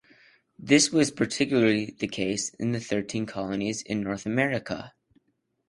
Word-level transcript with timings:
This 0.57 0.89
was 0.91 1.11
particularly 1.11 1.91
the 1.99 2.07
case 2.07 2.55
in 2.55 2.71
The 2.71 2.79
Thirteen 2.79 3.27
Colonies 3.27 3.83
in 3.83 4.01
North 4.01 4.25
America. 4.25 4.95